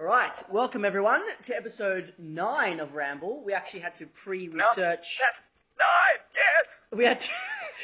[0.00, 3.44] All right, welcome everyone to episode nine of Ramble.
[3.44, 5.18] We actually had to pre-research.
[5.20, 5.46] That's
[5.78, 6.24] nine.
[6.34, 6.88] Yes.
[6.90, 7.30] We had to,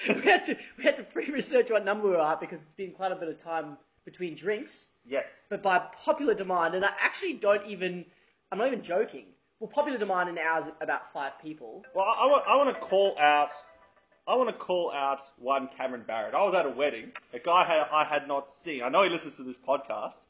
[0.15, 2.93] we had to we had to pre-research what number we were at because it's been
[2.93, 3.77] quite a bit of time
[4.07, 4.95] between drinks.
[5.05, 5.43] Yes.
[5.51, 8.07] But by popular demand, and I actually don't even,
[8.51, 9.27] I'm not even joking.
[9.61, 11.85] Well, popular demand in ours about five people.
[11.95, 13.53] Well, I, I want, I want to call out.
[14.27, 16.35] I want to call out one Cameron Barrett.
[16.35, 17.13] I was at a wedding.
[17.35, 18.83] A guy had, I had not seen.
[18.83, 20.23] I know he listens to this podcast.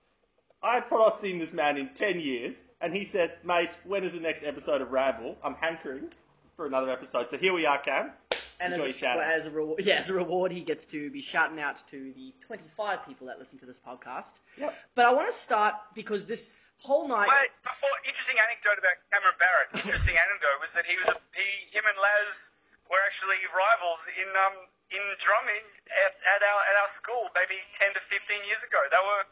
[0.62, 2.64] I had probably not seen this man in 10 years.
[2.80, 5.36] And he said, mate, when is the next episode of Ramble?
[5.42, 6.10] I'm hankering
[6.56, 7.28] for another episode.
[7.28, 8.10] So here we are, Cam.
[8.58, 10.86] And Enjoy as, your shout well, as a reward, yeah, as a reward, he gets
[10.86, 14.40] to be shouting out to the 25 people that listen to this podcast.
[14.56, 14.74] Yep.
[14.94, 17.28] But I want to start because this whole night.
[17.28, 19.68] Wait, before interesting anecdote about Cameron Barrett.
[19.84, 24.28] Interesting anecdote was that he was a, he him and Laz were actually rivals in
[24.36, 24.56] um
[24.92, 25.66] in drumming
[26.06, 28.78] at, at our at our school maybe 10 to 15 years ago.
[28.88, 29.24] They were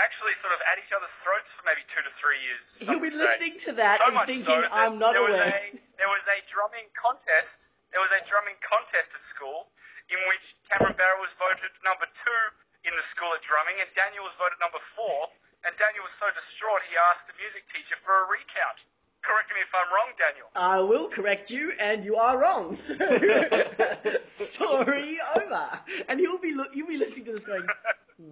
[0.00, 2.80] actually sort of at each other's throats for maybe two to three years.
[2.80, 5.36] He'll be listening to that so and much thinking, so that "I'm not there was.
[5.36, 5.52] A,
[5.98, 7.76] there was a drumming contest.
[7.92, 9.68] There was a drumming contest at school
[10.08, 12.42] in which Cameron Barrett was voted number two
[12.88, 15.28] in the school at drumming, and Daniel was voted number four.
[15.64, 18.86] And Daniel was so distraught he asked the music teacher for a recount.
[19.22, 20.48] Correct me if I'm wrong, Daniel.
[20.56, 22.74] I will correct you, and you are wrong.
[22.74, 22.94] So,
[24.24, 25.68] story over.
[26.08, 27.68] And he'll be look, you'll be listening to this going,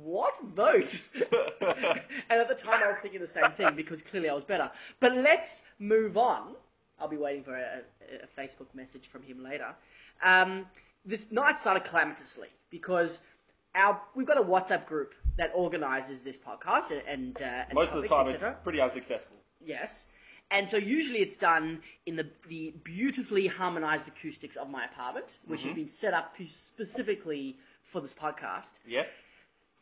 [0.03, 4.35] "What vote?" and at the time, I was thinking the same thing because clearly I
[4.35, 4.71] was better.
[5.01, 6.55] But let's move on.
[6.99, 7.83] I'll be waiting for a,
[8.23, 9.75] a Facebook message from him later.
[10.23, 10.67] Um,
[11.05, 13.27] this night started calamitously because
[13.75, 17.95] our we've got a WhatsApp group that organises this podcast and, and, uh, and Most
[17.95, 19.37] of the time, it's pretty unsuccessful.
[19.65, 20.13] Yes.
[20.51, 25.63] And so usually it's done in the, the beautifully harmonized acoustics of my apartment, which
[25.63, 28.81] has been set up specifically for this podcast.
[28.87, 29.17] Yes.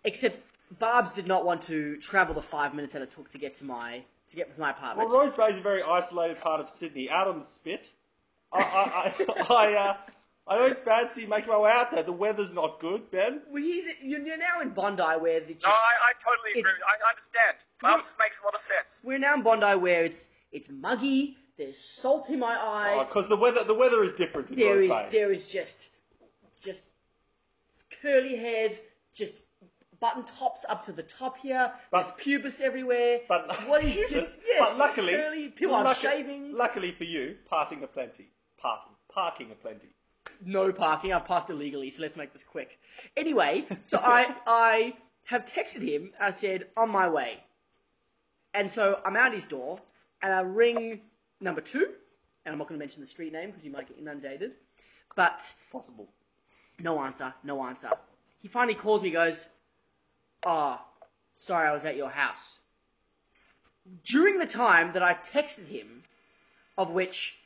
[0.04, 0.36] Except
[0.78, 3.64] Barb's did not want to travel the five minutes that it took to get to
[3.64, 5.08] my to get to my apartment.
[5.08, 5.20] Well.
[5.20, 7.92] Rose Bay is a very isolated part of Sydney, out on the spit.
[8.52, 9.96] I, I, I, I, uh,
[10.46, 12.02] I don't fancy making my way out there.
[12.02, 13.42] The weather's not good, Ben.
[13.50, 16.72] Well, he's, you're, you're now in Bondi where the just, No, I, I totally agree.
[16.86, 17.56] I understand.
[17.80, 19.02] Bubs makes a lot of sense.
[19.04, 21.36] we're now in Bondi where it's it's muggy.
[21.58, 23.04] There's salt in my eye.
[23.06, 25.08] Because the weather, the weather is different in There Rose is Bay.
[25.10, 25.96] there is just
[26.62, 26.88] just
[28.00, 28.78] curly head,
[29.14, 29.34] just
[30.00, 31.72] button tops up to the top here.
[31.90, 33.20] But- There's pubis everywhere.
[33.28, 34.10] But what is Pubis?
[34.10, 35.48] just yes, but luckily, curly.
[35.48, 36.52] People are shaving.
[36.54, 38.30] Luckily for you, parting aplenty.
[38.58, 39.88] Parting, parking aplenty.
[40.44, 41.12] no parking.
[41.12, 42.78] I've parked illegally, so let's make this quick.
[43.16, 44.94] Anyway, so I I
[45.24, 46.12] have texted him.
[46.20, 47.38] I said on my way,
[48.54, 49.78] and so I'm out his door,
[50.22, 51.00] and I ring
[51.40, 51.86] number two,
[52.44, 54.52] and I'm not going to mention the street name because you might get inundated,
[55.14, 56.08] but Possible.
[56.80, 57.90] no answer, no answer.
[58.40, 59.48] He finally calls me, goes,
[60.50, 60.82] "Ah,
[61.34, 62.58] sorry, I was at your house."
[64.04, 66.02] During the time that I texted him,
[66.78, 67.38] of which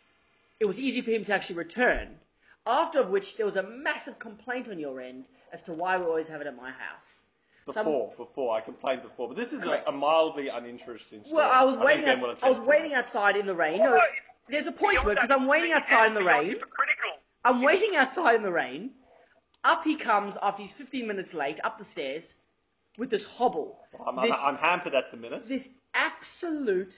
[0.60, 2.18] it was easy for him to actually return,
[2.66, 6.04] after of which there was a massive complaint on your end as to why we
[6.04, 7.26] always have it at my house.
[7.70, 11.36] Some- Before, before I complained before, but this is a, a mildly uninteresting story.
[11.42, 12.04] Well, I was think waiting.
[12.04, 12.98] Ben At, I was waiting that.
[13.04, 13.78] outside in the rain.
[13.78, 14.00] No, No,
[14.48, 15.30] there's a point to it because.
[15.30, 16.54] I'm waiting outside in the rain.
[17.44, 18.90] I'm waiting outside in the rain.
[19.64, 22.34] Up he comes after he's 15 minutes late up the stairs
[22.98, 23.78] with this hobble.
[24.04, 25.48] I'm, this, I'm hampered at the minute.
[25.48, 26.94] this absolute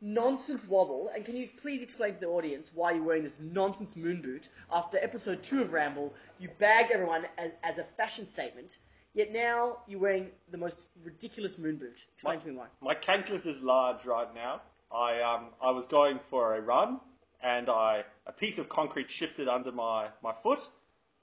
[0.00, 1.10] nonsense wobble.
[1.14, 4.48] And can you please explain to the audience why you're wearing this nonsense moon boot
[4.72, 6.14] after episode two of Ramble?
[6.38, 8.78] You bagged everyone as, as a fashion statement,
[9.14, 12.04] yet now you're wearing the most ridiculous moon boot.
[12.14, 12.66] Explain to me why.
[12.80, 14.62] My canklet is large right now.
[14.92, 17.00] I um I was going for a run
[17.42, 20.60] and I a piece of concrete shifted under my, my foot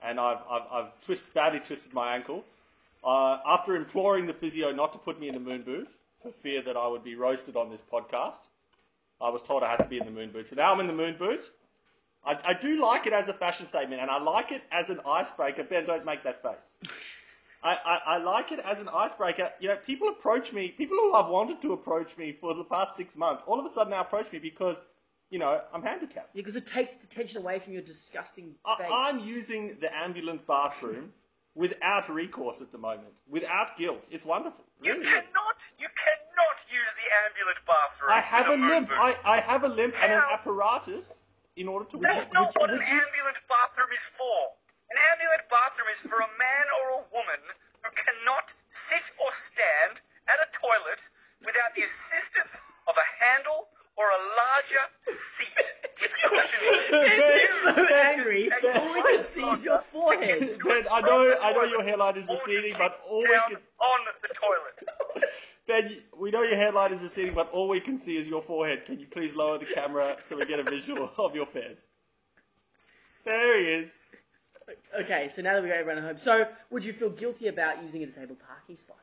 [0.01, 2.45] and I've I've, I've twist, badly twisted my ankle.
[3.03, 5.87] Uh, after imploring the physio not to put me in the moon boot
[6.21, 8.49] for fear that I would be roasted on this podcast,
[9.21, 10.47] I was told I had to be in the moon boot.
[10.47, 11.41] So now I'm in the moon boot.
[12.25, 14.99] I, I do like it as a fashion statement and I like it as an
[15.07, 15.63] icebreaker.
[15.63, 16.77] Ben, don't make that face.
[17.63, 19.51] I, I, I like it as an icebreaker.
[19.59, 22.95] You know, people approach me, people who have wanted to approach me for the past
[22.95, 24.83] six months, all of a sudden now approach me because,
[25.29, 26.29] you know, I'm handicapped.
[26.33, 28.87] Yeah, Because it takes the attention away from your disgusting face.
[28.91, 31.13] I, I'm using the ambulant bathroom
[31.57, 34.07] without recourse at the moment, without guilt.
[34.11, 34.63] It's wonderful.
[34.79, 35.11] It You really is.
[35.11, 38.11] cannot, you cannot use the ambulant bathroom.
[38.13, 38.89] I have a limp.
[38.93, 41.23] I, I have a limp and an apparatus
[41.57, 42.33] in order to That's walk.
[42.33, 44.39] not which- what an ambulant bathroom is for.
[44.93, 47.41] An ambulant bathroom is for a man or a woman
[47.83, 49.99] who cannot sit or stand
[50.29, 51.01] at a toilet
[51.45, 56.91] without the assistance of a handle or a larger seat with cushions.
[56.91, 58.49] Ben's so You angry.
[58.61, 60.39] take All we can see is your forehead.
[60.63, 64.27] Ben, I know, I know your hairline is receding, but all we can, on the
[64.33, 64.83] toilet.
[65.67, 68.41] Ben, Ben, we know your hairline is receding, but all we can see is your
[68.41, 68.85] forehead.
[68.85, 71.85] Can you please lower the camera so we get a visual of your fairs?
[73.25, 73.97] There he is.
[74.99, 78.03] Okay, so now that we got everyone home, so would you feel guilty about using
[78.03, 78.97] a disabled parking spot?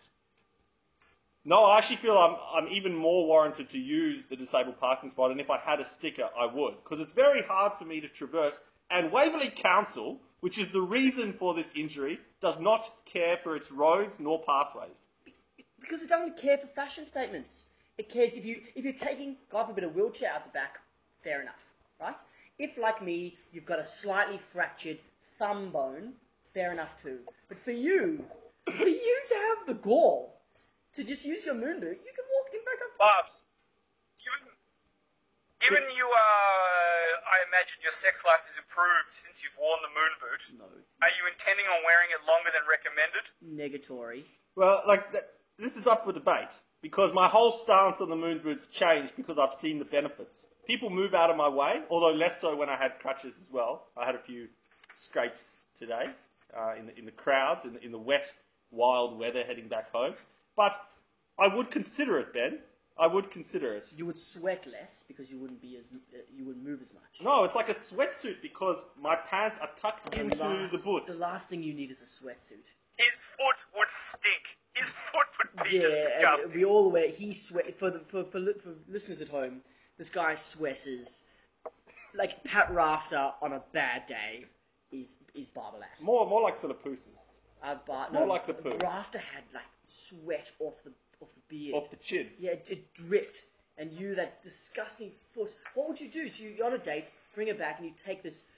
[1.46, 5.30] No, I actually feel I'm, I'm even more warranted to use the disabled parking spot,
[5.30, 6.74] and if I had a sticker, I would.
[6.82, 8.58] Because it's very hard for me to traverse,
[8.90, 13.70] and Waverley Council, which is the reason for this injury, does not care for its
[13.70, 15.06] roads nor pathways.
[15.80, 17.68] Because it doesn't care for fashion statements.
[17.98, 20.80] It cares if you if you're taking, God forbid, a wheelchair out the back.
[21.18, 22.16] Fair enough, right?
[22.58, 24.98] If, like me, you've got a slightly fractured
[25.38, 26.14] thumb bone,
[26.54, 27.18] fair enough too.
[27.48, 28.24] But for you,
[28.70, 30.33] for you to have the gall
[30.96, 33.44] to just use your moon boot, you can walk in fact up to Bobs,
[34.22, 34.46] given,
[35.60, 40.12] given you, uh, I imagine your sex life has improved since you've worn the moon
[40.20, 40.42] boot.
[40.58, 40.64] no
[41.02, 43.24] Are you intending on wearing it longer than recommended?
[43.42, 44.22] negatory.
[44.56, 45.24] Well, like, th-
[45.58, 46.52] this is up for debate,
[46.82, 50.46] because my whole stance on the moon boots changed because I've seen the benefits.
[50.66, 53.84] People move out of my way, although less so when I had crutches as well.
[53.96, 54.48] I had a few
[54.92, 56.08] scrapes today
[56.56, 58.32] uh, in, the, in the crowds, in the, in the wet,
[58.70, 60.14] wild weather heading back home.
[60.56, 60.78] But
[61.38, 62.58] I would consider it, Ben.
[62.96, 63.92] I would consider it.
[63.96, 67.22] You would sweat less because you wouldn't be as uh, you wouldn't move as much.
[67.24, 71.06] No, it's like a sweatsuit because my pants are tucked into last, the boot.
[71.06, 72.66] the last thing you need is a sweatsuit.
[72.96, 74.56] His foot would stink.
[74.74, 76.52] His foot would be Yeah, disgusting.
[76.52, 77.08] and we all wear.
[77.08, 79.62] He sweat for the for, for for listeners at home.
[79.98, 81.26] This guy sweats
[82.14, 84.44] like Pat Rafter on a bad day
[84.92, 86.00] is is Barber Lash.
[86.00, 87.33] More, more like Philippoussis.
[87.62, 88.76] Uh, Bar- more no, like the poo.
[88.82, 91.74] Rafter had like sweat off the off the beard.
[91.74, 92.26] Off the chin.
[92.38, 93.42] Yeah, it, it dripped.
[93.76, 95.50] And you, that disgusting foot.
[95.74, 96.28] What would you do?
[96.28, 98.52] So you're on a date, bring it back, and you take this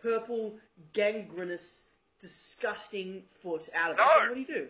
[0.00, 0.54] purple,
[0.92, 4.00] gangrenous, disgusting foot out of it.
[4.00, 4.20] No.
[4.20, 4.68] And what do you do?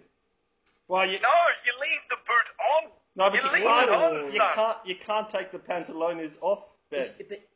[0.88, 1.28] Well, you, No,
[1.66, 2.90] you leave the boot on.
[3.16, 6.38] No, but you you leave can't, it on, you can't, you can't take the pantalones
[6.40, 7.02] off, Ben.
[7.02, 7.48] If- if it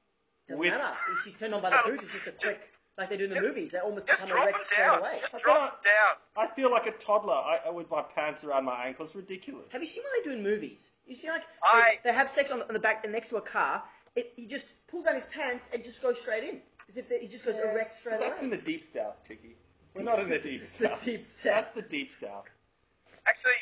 [0.46, 0.94] doesn't With- matter.
[1.24, 3.30] She's turned on by the boot, it's just a just- quick, like they do in
[3.30, 3.72] the just- movies.
[3.72, 4.98] They almost Just become drop erect them straight down.
[5.00, 5.16] away.
[5.20, 6.44] Just I drop them down.
[6.50, 9.14] I feel like a toddler I, with my pants around my ankles.
[9.16, 9.72] Ridiculous.
[9.72, 10.92] Have you seen what they do in movies?
[11.06, 13.40] You see, like I- they, they have sex on, on the back next to a
[13.40, 13.82] car.
[14.16, 17.18] It, he just pulls down his pants and just goes straight in, as if they-
[17.18, 18.44] he just goes erect straight That's away.
[18.44, 19.56] in the deep south, Tiki.
[19.96, 21.04] We're not in the deep The south.
[21.04, 21.54] deep south.
[21.54, 22.46] That's the deep south.
[23.26, 23.58] Actually,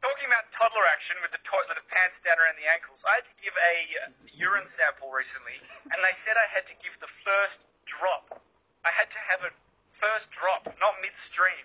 [0.00, 3.20] talking about toddler action with the, to- with the pants down around the ankles, I
[3.20, 3.74] had to give a
[4.06, 8.42] uh, urine sample recently, and they said I had to give the first drop.
[8.84, 9.54] I had to have it
[9.88, 11.64] first drop, not midstream.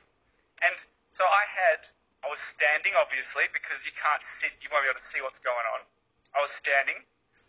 [0.63, 0.73] And
[1.11, 1.79] so I had,
[2.23, 5.41] I was standing, obviously, because you can't sit, you won't be able to see what's
[5.41, 5.81] going on.
[6.37, 6.95] I was standing,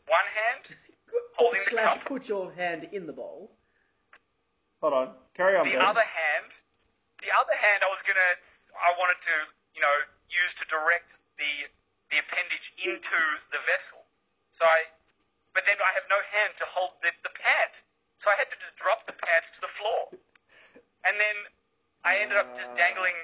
[0.08, 0.76] one hand,
[1.38, 2.04] holding the slash cup.
[2.04, 3.52] put your hand in the bowl.
[4.82, 5.08] Hold on.
[5.38, 5.86] Carry on, the Ben.
[5.86, 6.50] other hand,
[7.22, 8.32] the other hand, I was gonna,
[8.74, 9.36] I wanted to,
[9.78, 9.96] you know,
[10.28, 11.70] use to direct the
[12.12, 13.16] the appendage into
[13.48, 14.04] the vessel.
[14.52, 14.84] So I,
[15.56, 17.74] but then I have no hand to hold the, the pant,
[18.22, 20.06] so I had to just drop the pants to the floor,
[21.02, 21.36] and then
[22.06, 23.18] I ended up just dangling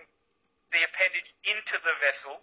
[0.75, 2.43] the appendage into the vessel,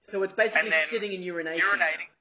[0.00, 1.64] So it's basically sitting in urination.
[1.64, 2.12] urinating.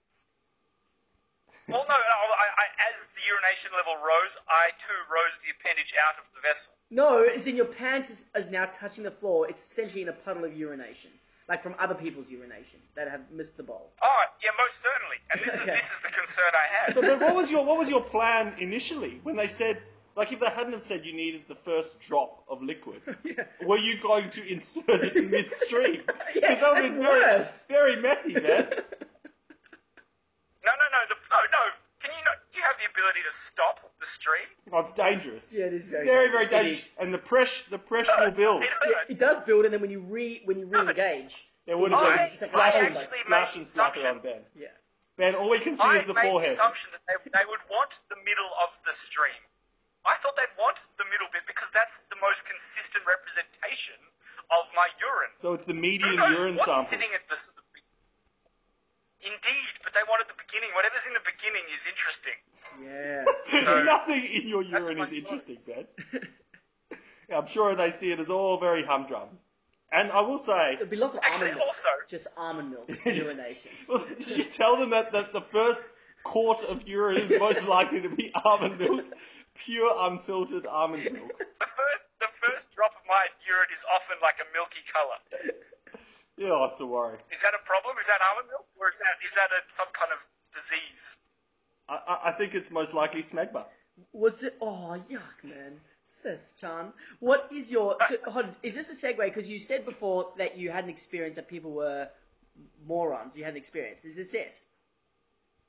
[1.67, 6.15] Well, no, I, I, as the urination level rose, I too rose the appendage out
[6.15, 6.71] of the vessel.
[6.89, 9.49] No, it's in your pants is, is now touching the floor.
[9.49, 11.11] It's essentially in a puddle of urination,
[11.47, 13.91] like from other people's urination that have missed the bowl.
[14.03, 15.17] Oh, yeah, most certainly.
[15.31, 15.71] And this Okay.
[15.71, 16.95] is this is the concern I have.
[16.95, 19.81] But, but what was your what was your plan initially when they said
[20.15, 23.43] like if they hadn't have said you needed the first drop of liquid, Yeah.
[23.63, 26.01] were you going to insert it midstream?
[26.05, 28.67] 'Cause Yeah, that would that's be very, very messy, man.
[30.65, 30.99] No, no, no.
[31.07, 31.71] The, oh, no, no.
[32.01, 32.37] Can you not?
[32.53, 34.47] You have the ability to stop the stream.
[34.71, 35.53] Oh, it's dangerous.
[35.55, 36.87] Yeah, it is very very, very dangerous.
[36.87, 36.89] dangerous.
[36.99, 38.63] And the pressure, the pressure will build.
[38.63, 41.91] It Yeah, it does build, and then when you re when you re-engage, There would
[41.91, 44.41] have been I- splash, I and, actually splash made and splatter on Ben.
[44.55, 44.67] yeah.
[45.17, 46.53] Ben, all we can see I is the made the forehead.
[46.53, 49.41] assumption that they, they would want the middle of the stream.
[50.05, 53.95] I thought they'd want the middle bit because that's the most consistent representation
[54.51, 55.33] of my urine.
[55.37, 56.85] So it's the median knows urine what's sample.
[56.85, 57.35] sitting at the?
[59.21, 60.69] S- Indeed, but they wanted the beginning.
[60.75, 62.37] Whatever's in the beginning is interesting.
[62.83, 63.25] Yeah.
[63.63, 65.85] So- Nothing in your urine my is interesting, Ben.
[67.33, 69.27] I'm sure they see it as all very humdrum.
[69.91, 71.67] And I will say, There'd be lots of Actually, almond milk.
[71.67, 73.71] also- Just almond milk urination.
[73.87, 75.83] well, did you tell them that the, the first
[76.23, 79.05] quart of urine is most likely to be almond milk,
[79.55, 81.37] pure unfiltered almond milk?
[81.59, 85.53] The first, the first drop of my urine is often like a milky color.
[86.37, 87.17] Yeah, oh, so worry.
[87.31, 87.95] Is that a problem?
[87.99, 91.19] Is that almond milk, or is that is that a, some kind of disease?
[91.89, 93.65] I, I, I think it's most likely smegma.
[94.13, 94.55] Was it?
[94.61, 95.73] Oh, yuck, man.
[96.03, 97.97] Sis Chan, what is your?
[98.07, 99.19] So, hold on, is this a segue?
[99.25, 102.07] Because you said before that you had an experience that people were
[102.87, 104.05] morons you had an experience.
[104.05, 104.61] Is this it?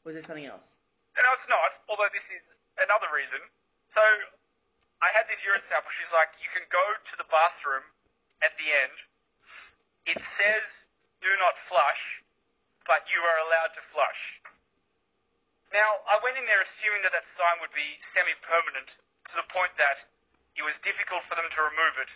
[0.05, 0.77] Or is there something else?
[1.17, 1.71] No, it's not.
[1.89, 2.49] Although this is
[2.79, 3.41] another reason.
[3.89, 4.01] So
[5.03, 5.91] I had this urine sample.
[5.91, 7.83] She's like, you can go to the bathroom
[8.45, 8.97] at the end.
[10.09, 10.89] It says
[11.21, 12.25] do not flush,
[12.89, 14.41] but you are allowed to flush.
[15.69, 18.97] Now, I went in there assuming that that sign would be semi-permanent
[19.29, 20.01] to the point that
[20.57, 22.09] it was difficult for them to remove it.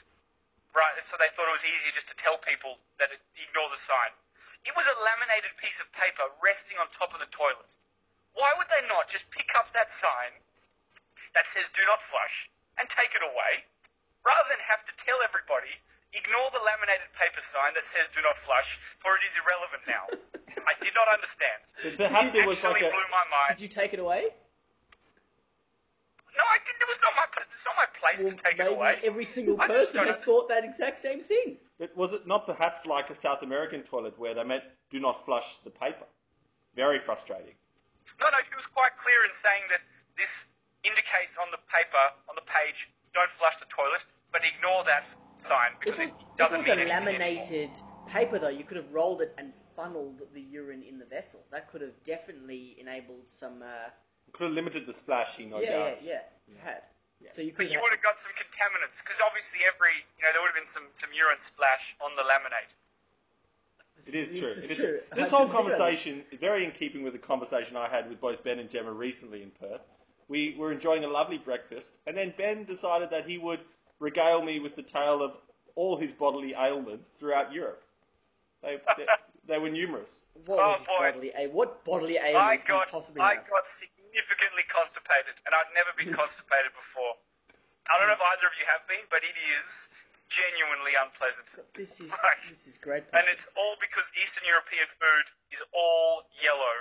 [0.73, 3.69] Right, and so they thought it was easier just to tell people that it, ignore
[3.69, 4.09] the sign.
[4.65, 7.77] It was a laminated piece of paper resting on top of the toilet.
[8.33, 10.33] Why would they not just pick up that sign
[11.37, 12.49] that says do not flush
[12.81, 13.53] and take it away,
[14.25, 15.77] rather than have to tell everybody,
[16.13, 20.05] ignore the laminated paper sign that says do not flush, for it is irrelevant now.
[20.69, 21.97] I did not understand.
[21.97, 22.91] Perhaps it was like Actually a.
[22.93, 23.57] blew my mind.
[23.57, 24.25] Did you take it away?
[26.37, 26.81] No, I didn't.
[26.81, 27.27] It was not my.
[27.41, 28.97] It's not my place Well, to take maybe it away.
[29.05, 30.25] every single person don't has understand.
[30.25, 31.57] thought that exact same thing.
[31.79, 35.25] But was it not perhaps like a South American toilet where they meant do not
[35.25, 36.07] flush the paper?
[36.75, 37.55] Very frustrating.
[38.21, 39.81] No, no, she was quite clear in saying that
[40.17, 40.51] this
[40.85, 45.05] indicates on the paper, on the page, don't flush the toilet, but ignore that
[45.37, 47.49] sign If because it, it, it doesn't was mean a anything anymore.
[47.49, 51.45] laminated paper, though, you could have rolled it and funneled the urine in the vessel.
[51.51, 53.63] That could have definitely enabled some.
[53.63, 53.91] Uh,
[54.33, 56.03] Could have limited the splashing, no yeah, yeah, doubt.
[56.03, 56.83] yeah, it had.
[57.21, 57.31] Yeah.
[57.31, 57.59] So you could.
[57.59, 60.49] But could you would have got some contaminants because obviously every, you know, there would
[60.49, 62.75] have been some, some urine splash on the laminate.
[64.07, 64.49] It is true.
[64.49, 65.01] This It is is true.
[65.15, 65.79] This whole didn't think about it.
[65.79, 68.93] conversation is very in keeping with the conversation I had with both Ben and Gemma
[68.93, 69.83] recently in Perth.
[70.29, 73.61] We were enjoying a lovely breakfast, and then Ben decided that he would
[74.03, 75.39] regale me with the tale of
[75.75, 77.83] all his bodily ailments throughout Europe.
[78.63, 79.07] They, they,
[79.47, 80.23] they were numerous.
[80.47, 80.99] What Oh, was boy.
[81.11, 83.49] bodily a- What bodily I ailments can got, possibly I have?
[83.49, 87.15] got significantly constipated, and I'd never been constipated before.
[87.91, 89.67] I don't know if either of you have been, but it is
[90.31, 91.47] genuinely unpleasant.
[91.75, 92.39] This is Right.
[92.49, 93.03] this is great.
[93.13, 96.75] And it's all because Eastern European food is all yellow.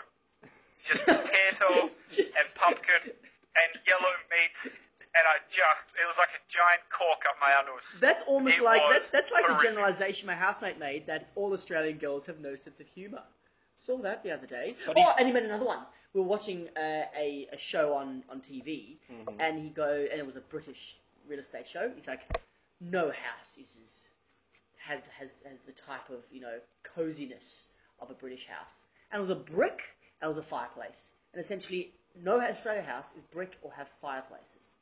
[0.77, 4.79] It's just potato Just- and pumpkin and yellow meats,
[5.15, 7.99] and I just, it was like a giant cork up my anus.
[7.99, 9.69] That's almost It like that's, that's like the horrific.
[9.71, 13.23] generalization my housemate made that all Australian girls have no sense of humour.
[13.75, 14.69] Saw that the other day.
[14.87, 15.79] Oh, and he made another one.
[16.13, 19.39] We were watching uh, a, a show on, on TV, Mm-hmm.
[19.41, 21.89] and he go and it was a British real estate show.
[21.95, 22.21] He's like,
[22.79, 24.09] no house is
[24.79, 26.57] has has has the type of you know
[26.95, 28.85] coziness of a British house.
[29.11, 29.83] And it was a brick,
[30.21, 31.91] and it was a fireplace, and essentially
[32.21, 34.73] no Australian house is brick or has fireplaces.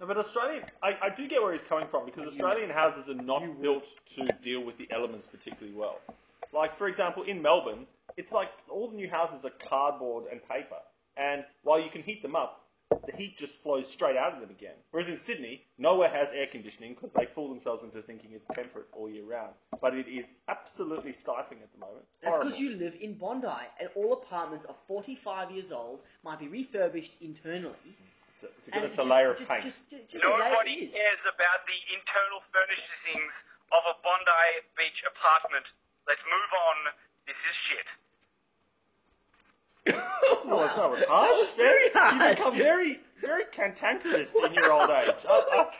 [0.00, 3.22] No, but Australian, I, I do get where he's coming from because Australian houses are
[3.22, 6.00] not built to deal with the elements particularly well.
[6.52, 7.86] Like, for example, in Melbourne,
[8.16, 10.78] it's like all the new houses are cardboard and paper.
[11.16, 12.64] And while you can heat them up,
[13.06, 14.74] the heat just flows straight out of them again.
[14.90, 18.86] Whereas in Sydney, nowhere has air conditioning because they fool themselves into thinking it's temperate
[18.92, 19.54] all year round.
[19.80, 22.04] But it is absolutely stifling at the moment.
[22.20, 22.50] That's Horrible.
[22.50, 23.48] because you live in Bondi,
[23.80, 27.74] and all apartments are 45 years old, might be refurbished internally.
[28.34, 29.62] It's a, it's a, and it's a just- layer of just- paint.
[29.62, 35.04] just- just- just a layer Nobody cares about the internal furnishings of a Bondi Beach
[35.06, 35.72] apartment.
[36.06, 36.92] Let's move on.
[37.26, 37.88] This is shit.
[40.44, 41.28] That was, that was harsh.
[41.28, 42.36] That was very You harsh.
[42.36, 45.24] become very, very cantankerous in your old age.
[45.28, 45.70] I, I,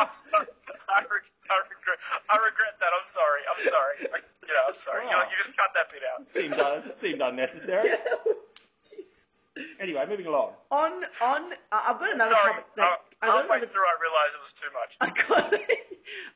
[0.00, 0.46] I'm sorry.
[0.88, 1.98] I, re- I regret.
[2.30, 2.90] I regret that.
[2.96, 3.40] I'm sorry.
[3.50, 3.96] I'm sorry.
[4.14, 5.04] I, you know, I'm sorry.
[5.04, 5.22] You, Wow.
[5.30, 6.26] you just cut that bit out.
[6.26, 7.88] seemed, uh, seemed unnecessary.
[8.06, 8.54] Yeah, was-
[8.90, 9.15] Jesus.
[9.80, 10.52] Anyway, moving along.
[10.70, 12.50] On on, uh, I've got another Sorry.
[12.52, 12.64] topic.
[12.72, 14.96] Uh, That, I've got halfway another, through, I realised it was too much.
[15.00, 15.60] I got,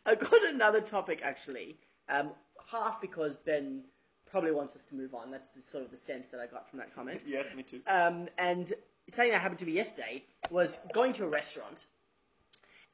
[0.06, 1.76] I got another topic actually.
[2.08, 2.30] Um,
[2.70, 3.84] half because Ben
[4.30, 5.30] probably wants us to move on.
[5.30, 7.24] That's the sort of the sense that I got from that comment.
[7.26, 7.80] Yes, me too.
[7.86, 8.72] Um, and
[9.10, 11.86] something that happened to me yesterday was going to a restaurant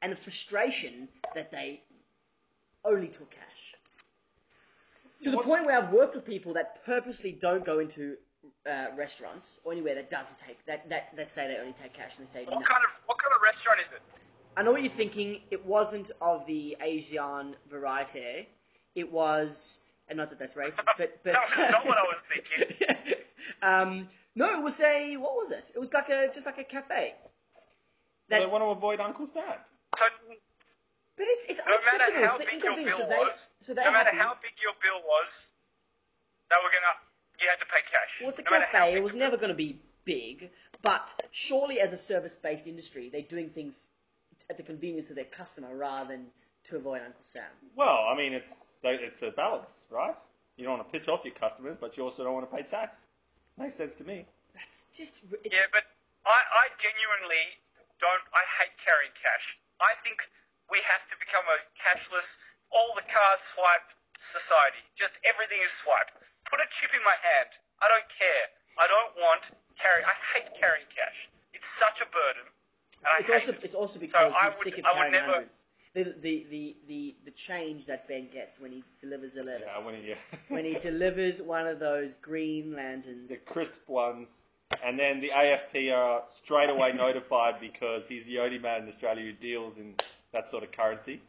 [0.01, 1.81] and the frustration that they
[2.83, 3.75] only took cash.
[5.23, 8.17] To the What- point where I've worked with people that purposely don't go into
[8.69, 12.17] uh, restaurants or anywhere that doesn't take that, that that say they only take cash
[12.17, 12.57] and they say no.
[12.57, 14.01] What kind of what kind of restaurant is it?
[14.55, 15.41] I know what you're thinking.
[15.51, 18.49] It wasn't of the Asian variety.
[18.95, 22.21] It was, and not that that's racist, but but That was not what I was
[22.21, 23.15] thinking.
[23.61, 25.71] um, no, it was a what was it?
[25.75, 27.13] It was like a just like a cafe.
[28.29, 29.43] That, they want to avoid Uncle Sam.
[29.95, 30.05] So
[31.17, 32.97] but it's it's no matter how big your inconvenience.
[32.97, 35.51] bill So they, was, so they no matter had- how big your bill was,
[36.49, 36.97] they were gonna
[37.41, 38.19] you had to pay cash.
[38.21, 38.95] Well, it's a no cafe.
[38.95, 40.49] It was never going to be big,
[40.81, 43.79] but surely as a service-based industry, they're doing things
[44.49, 46.27] at the convenience of their customer rather than
[46.65, 47.43] to avoid Uncle Sam.
[47.75, 50.15] Well, I mean, it's it's a balance, right?
[50.55, 52.63] You don't want to piss off your customers, but you also don't want to pay
[52.63, 53.07] tax.
[53.57, 54.25] Makes sense to me.
[54.53, 55.21] That's just.
[55.43, 55.83] It's, Yeah, but
[56.25, 57.43] I, I genuinely
[57.99, 58.25] don't.
[58.33, 59.59] I hate carrying cash.
[59.79, 60.25] I think
[60.71, 64.81] we have to become a cashless, all the cards swipe, society.
[64.97, 66.09] Just everything is swipe.
[66.51, 67.49] Put a chip in my hand.
[67.81, 68.45] I don't care.
[68.77, 70.03] I don't want carry.
[70.03, 71.29] I hate carrying cash.
[71.53, 72.43] It's such a burden,
[73.05, 73.63] and I It's hate also it.
[73.63, 75.63] it's also because I he's would- sick of I would carrying never- hundreds.
[75.93, 79.71] The, the, the, the, the change that Ben gets when he delivers a lettuce.
[79.79, 80.15] Yeah, when he, yeah.
[80.49, 83.31] when he delivers one of those green lanterns.
[83.31, 84.47] the crisp ones,
[84.85, 89.23] and then the AFP are straight away notified because he's the only man in Australia
[89.25, 89.95] who deals in
[90.33, 91.21] that sort of currency, And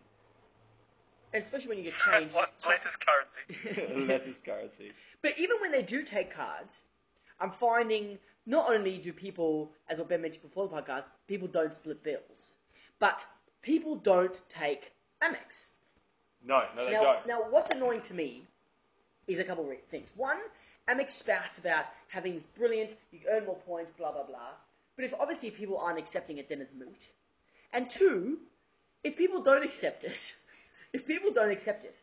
[1.34, 2.32] especially when you get change.
[2.32, 3.94] what latest currency?
[4.06, 4.92] lettuce currency.
[5.22, 6.84] But even when they do take cards,
[7.40, 11.72] I'm finding not only do people, as what Ben mentioned before the podcast, people don't
[11.72, 12.52] split bills,
[12.98, 13.24] but
[13.62, 14.92] people don't take
[15.22, 15.68] Amex.
[16.44, 17.26] No, no, they Now, don't.
[17.26, 18.44] now, what's annoying to me
[19.26, 20.12] is a couple of things.
[20.16, 20.38] One,
[20.88, 24.50] Amex spouts about having this brilliant, you earn more points, blah blah blah.
[24.96, 27.08] But if obviously if people aren't accepting it, then it's moot.
[27.72, 28.38] And two,
[29.04, 30.34] if people don't accept it,
[30.92, 32.00] if people don't accept it,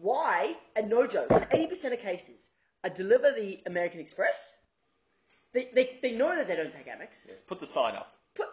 [0.00, 0.56] why?
[0.76, 2.50] And no joke, in eighty percent of cases,
[2.84, 4.58] I deliver the American Express.
[5.52, 7.26] They, they, they know that they don't take Amex.
[7.28, 8.10] Yes, put the sign up.
[8.34, 8.46] Put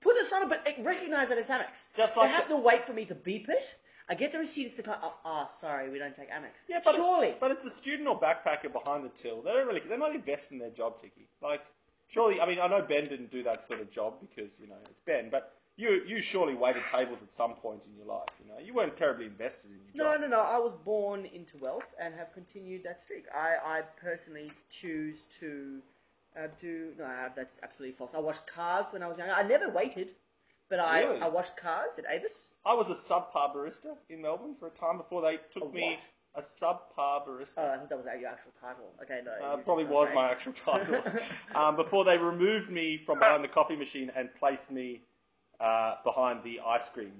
[0.00, 1.94] put this on, but recognize that it's Amex.
[1.96, 3.76] Just like they have the- to wait for me to beep it.
[4.06, 4.64] I get the receipt.
[4.66, 4.98] It's the car.
[5.02, 6.64] Oh, oh, sorry, we don't take Amex.
[6.68, 7.34] Yeah, but surely.
[7.40, 9.40] but it's a student or backpacker behind the till.
[9.40, 9.80] They don't really.
[9.80, 11.26] They're not investing in their job, Tiki.
[11.40, 11.62] Like,
[12.08, 12.38] surely.
[12.38, 15.00] I mean, I know Ben didn't do that sort of job because you know it's
[15.00, 15.54] Ben, but.
[15.76, 18.60] You, you surely waited tables at some point in your life, you know.
[18.60, 20.20] You weren't terribly invested in your job.
[20.20, 20.36] no, no.
[20.36, 20.40] No.
[20.42, 23.24] I was born into wealth and have continued that streak.
[23.34, 25.80] I, I personally choose to
[26.38, 26.92] uh, do.
[26.96, 28.14] No, that's absolutely false.
[28.14, 29.30] I watched Cars when I was young.
[29.30, 30.12] I never waited,
[30.70, 31.20] but I, Really?
[31.20, 32.54] I watched Cars at Avis.
[32.64, 35.98] I was a subpar barista in Melbourne for a time before they took A me
[36.36, 37.54] a subpar barista.
[37.58, 38.92] Oh, I thought that was your actual title.
[39.02, 39.32] Okay, no.
[39.44, 41.00] Uh, probably was my actual title.
[41.54, 45.02] um, before they removed me from behind the coffee machine and placed me
[45.60, 47.12] uh, behind the ice cream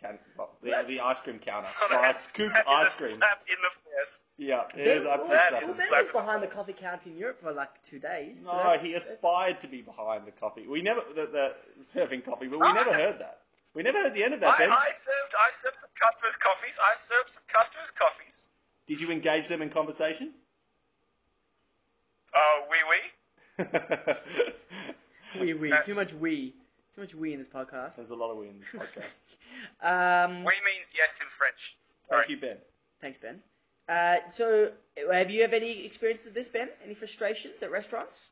[0.00, 1.68] can, well, the, the ice cream counter.
[1.88, 3.16] So I scooped ice cream.
[3.16, 4.24] slap in the face.
[4.36, 5.78] Yeah, it Ben, is absolutely that well, is classic.
[5.78, 8.44] Ben slap was in the behind the coffee counter in Europe for like two days.
[8.46, 10.66] so No, that's- he that's- aspired to be behind the coffee.
[10.66, 13.40] We never the, the serving coffee, but we Oh, never I- heard that.
[13.74, 14.54] We never heard the end of that.
[14.54, 14.70] I, Ben.
[14.72, 16.78] I served I served some customers coffees.
[16.82, 18.48] I served some customers coffees.
[18.86, 20.32] Did you engage them in conversation?
[22.34, 23.66] Oh, wee wee.
[25.40, 25.72] We, we.
[25.72, 26.54] Uh, Too much we.
[26.96, 27.96] Too much we in this podcast.
[27.96, 29.20] There's a lot of we in this podcast.
[29.82, 31.76] Um, We means yes in French.
[32.08, 32.34] Thank Sorry.
[32.34, 32.56] you, Ben.
[33.00, 33.40] thanks, Ben.
[33.88, 34.72] Uh, so,
[35.12, 36.68] have you have any experiences of this, Ben?
[36.84, 38.30] Any frustrations at restaurants?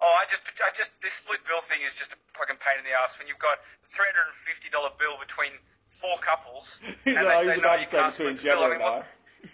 [0.00, 2.84] Oh, I just, I just, this split bill thing is just a fucking pain in
[2.84, 5.50] the ass when you've got a three hundred and fifty dollar bill between
[5.88, 8.62] four couples, and No, they say no, you to say can't between split the bill.
[8.62, 9.02] I Gemma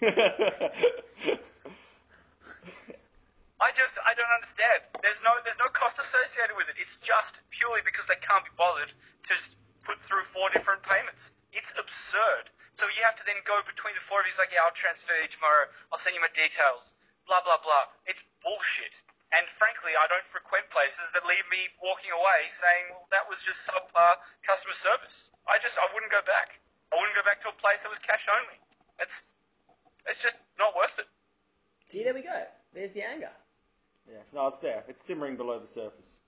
[0.01, 0.16] mean, and
[1.31, 1.40] what,
[3.60, 3.70] I.
[3.74, 4.86] Just, I don't understand.
[5.02, 6.76] There's no, there's no cost associated with it.
[6.78, 11.34] It's just purely because they can't be bothered to just put through four different payments.
[11.52, 12.50] It's absurd.
[12.74, 14.34] So you have to then go between the four of you.
[14.38, 15.70] Like, yeah, I'll transfer you tomorrow.
[15.90, 16.98] I'll send you my details.
[17.26, 17.90] Blah blah blah.
[18.06, 19.02] It's bullshit.
[19.34, 23.42] And frankly, I don't frequent places that leave me walking away saying, well, that was
[23.42, 24.14] just subpar
[24.46, 25.34] customer service.
[25.50, 26.62] I just, I wouldn't go back.
[26.94, 28.58] I wouldn't go back to a place that was cash only.
[29.02, 29.34] It's,
[30.06, 31.10] it's just not worth it.
[31.86, 32.46] See, there we go.
[32.72, 33.30] There's the anger.
[34.10, 34.84] Yeah, no, it's there.
[34.88, 36.20] It's simmering below the surface.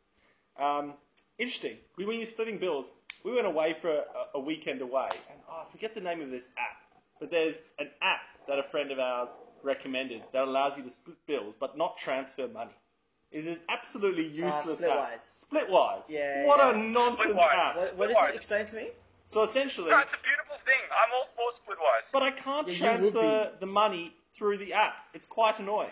[0.59, 0.95] Um,
[1.39, 1.77] interesting.
[1.97, 2.91] We, when you're splitting bills,
[3.25, 6.31] we went away for a, a weekend away, and oh, I forget the name of
[6.31, 6.81] this app,
[7.21, 11.17] but there's an app that a friend of ours recommended that allows you to split
[11.27, 12.71] bills but not transfer money.
[13.33, 15.19] It is an absolutely useless app.
[15.19, 15.45] Splitwise.
[15.51, 16.03] Splitwise.
[16.09, 16.81] Yeah, What yeah.
[16.81, 17.53] a nonsense Splitwise.
[17.53, 17.77] app.
[17.77, 18.35] What, what is it?
[18.37, 18.89] Explain to me.
[19.27, 20.79] So essentially, No, it's a beautiful thing.
[20.93, 22.13] I'm all for Splitwise.
[22.13, 25.05] but I can't Yeah, transfer the money through the app.
[25.15, 25.91] It's quite annoying.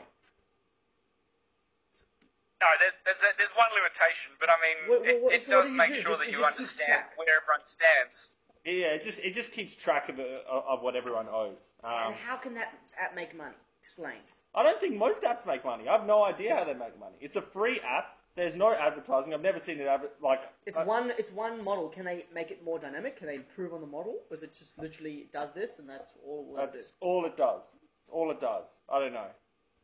[2.64, 5.60] No, there, there's a, there's one limitation, but I mean, What- it, what- it so
[5.60, 6.00] does do make do?
[6.00, 7.18] sure Just- that you understand track?
[7.18, 8.36] where everyone stands.
[8.64, 11.72] Yeah, it just it just keeps track of of what everyone owes.
[11.84, 13.54] Um, and how can that app make money?
[13.82, 14.16] Explain.
[14.54, 15.86] I don't think most apps make money.
[15.86, 17.16] I have no idea how they make money.
[17.20, 18.06] It's a free app.
[18.36, 19.34] There's no advertising.
[19.34, 20.40] I've never seen it adver- like.
[20.64, 21.12] It's uh, one.
[21.18, 21.90] It's one model.
[21.90, 23.18] Can they make it more dynamic?
[23.18, 24.18] Can they improve on the model?
[24.30, 26.56] Or is it just literally does this and that's all it will?
[26.56, 27.76] That's all it does.
[28.00, 28.80] It's all it does.
[28.88, 29.28] I don't know.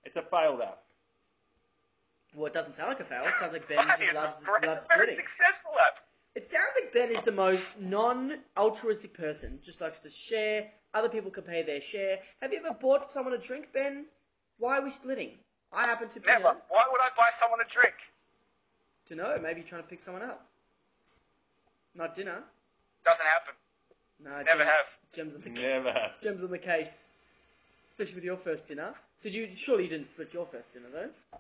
[0.05, 0.79] It's a failed app.
[2.35, 3.21] Well, it doesn't sound like a fail.
[3.23, 3.97] It sounds like Ben Why?
[4.01, 5.17] It's, loves, a great, loves it's a very splitting.
[5.27, 5.99] successful app.
[6.37, 9.59] It sounds like Ben is the most non-altruistic person.
[9.65, 10.69] Just likes to share.
[10.95, 12.19] Other people can pay their share.
[12.41, 14.07] Have you ever bought someone a drink, Ben?
[14.59, 15.31] Why are we splitting?
[15.73, 16.27] I happen to be.
[16.27, 16.57] Never.
[16.69, 17.95] Why would I buy someone a drink?
[19.07, 20.47] To know, maybe you're trying to pick someone up.
[21.95, 22.43] Not dinner.
[23.05, 23.55] Doesn't happen.
[24.23, 24.99] No, Never Gem- have.
[25.15, 25.63] Gems on the case.
[25.65, 26.21] Never have.
[26.21, 27.09] gems on the case.
[27.89, 28.93] Especially with your first dinner.
[29.23, 29.49] Did you?
[29.57, 31.39] Surely you didn't split your first dinner though.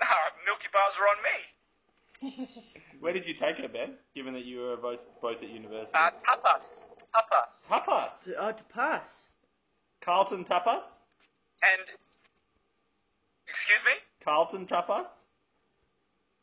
[0.00, 0.06] No,
[0.46, 2.34] Milky Bars are on me.
[3.00, 3.94] Where did you take her, Ben?
[4.14, 5.96] Given that you were both both at university.
[5.98, 6.86] Uh, tapas.
[7.14, 7.68] Tapas.
[7.68, 8.32] tapas.
[8.38, 9.30] Oh, to pass.
[10.00, 11.00] Carlton tapas.
[11.62, 11.90] And,
[13.48, 13.92] excuse me?
[14.20, 15.24] Carlton tapas.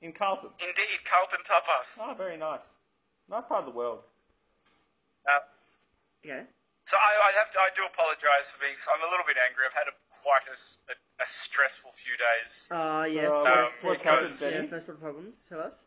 [0.02, 0.50] In Carlton.
[0.60, 1.98] Indeed, Carlton Tapas.
[2.00, 2.78] Ah, very nice.
[3.28, 4.04] Nice part of the world.
[5.28, 5.40] Uh,
[6.26, 6.44] Okay.
[6.88, 9.68] So I, I have to, I do apologise for being, I'm a little bit angry.
[9.68, 12.72] I've had a, quite a stressful few days.
[12.72, 13.28] Uh, yes.
[13.28, 14.72] Uh, yes, what's- what's happened, yeah, Benny?
[14.72, 15.44] first world problems.
[15.52, 15.84] Tell us.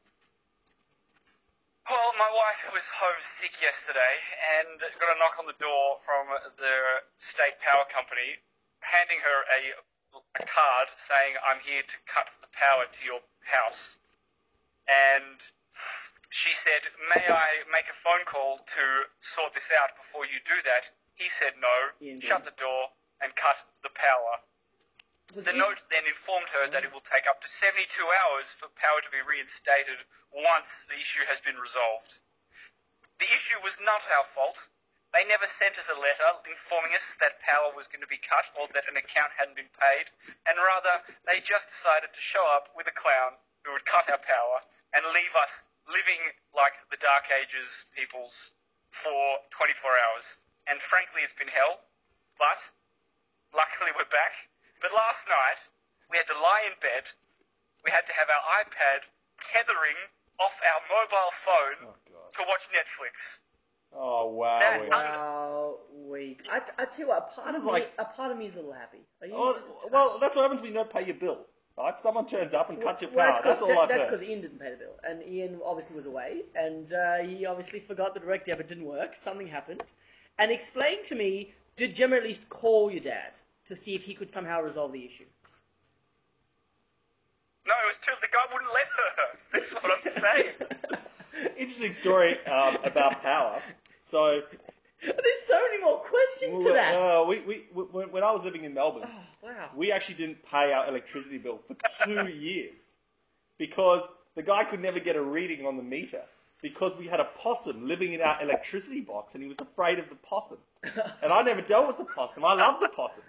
[1.88, 4.14] Well, my wife was home sick yesterday
[4.60, 6.28] and got a knock on the door from
[6.60, 6.74] the
[7.16, 8.36] state power company,
[8.84, 9.60] handing her a,
[10.36, 13.98] a card saying, I'm here to cut the power to your house.
[14.86, 15.34] And
[16.30, 18.82] she said, May I make a phone call to
[19.18, 20.86] sort this out before you do that?
[21.14, 21.76] He said no,
[22.22, 22.88] shut the door,
[23.20, 24.38] and cut the power.
[25.34, 27.86] Was The he- note then informed her that it will take up to 72
[28.24, 29.98] hours for power to be reinstated
[30.32, 32.22] once the issue has been resolved.
[33.18, 34.58] The issue was not our fault.
[35.12, 38.46] They never sent us a letter informing us that power was going to be cut
[38.54, 40.06] or that an account hadn't been paid,
[40.46, 43.34] and rather, they just decided to show up with a clown
[43.66, 44.58] who would cut our power
[44.94, 46.22] and leave us living
[46.54, 48.52] like the Dark Ages peoples
[48.90, 50.26] for 24 hours.
[50.68, 51.80] And frankly, it's been hell,
[52.38, 52.58] but
[53.54, 54.34] luckily we're back.
[54.82, 55.60] But last night,
[56.10, 57.04] we had to lie in bed.
[57.84, 59.00] We had to have our iPad
[59.52, 59.98] tethering
[60.40, 63.42] off our mobile phone Oh to watch Netflix.
[63.92, 64.58] Oh wow.
[64.60, 66.46] That- we- Wow, weak.
[66.50, 68.38] I, I tell you what, a part This of is me, like- a part of
[68.38, 69.00] me is a little happy.
[69.20, 71.16] Are you Oh, just a touch- well, that's what happens when you don't pay your
[71.16, 71.46] bill.
[71.78, 71.98] Right?
[71.98, 73.18] Someone turns up and cuts your power.
[73.28, 75.60] that's 'cause- That's all that- I've That's because Ian didn't pay the bill, and Ian
[75.64, 79.16] obviously was away, and uh, he obviously forgot the direct debit didn't work.
[79.16, 79.82] Something happened,
[80.38, 83.32] and explain to me: Did Jim at least call your dad
[83.66, 85.24] to see if he could somehow resolve the issue?
[87.66, 88.12] No, it was too.
[88.20, 89.38] The guy wouldn't let her.
[89.52, 91.50] That's what I'm saying.
[91.56, 93.62] Interesting story um, about power.
[94.00, 94.44] So, There's
[95.50, 96.94] so many more questions to that.
[96.94, 99.70] uh, we, we, when, when I was living in Melbourne, oh, wow.
[99.74, 102.94] we actually didn't pay our electricity bill for two years
[103.58, 106.22] because the guy could never get a reading on the meter
[106.62, 110.08] because we had a possum living in our electricity box and he was afraid of
[110.08, 110.58] the possum.
[111.22, 112.44] And I never dealt with the possum.
[112.44, 113.24] I love the possum.